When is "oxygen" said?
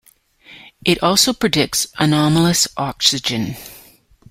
2.75-3.55